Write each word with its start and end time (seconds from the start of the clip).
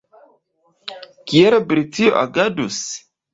Kiel 1.33 1.59
Britio 1.67 2.17
agadus? 2.23 2.81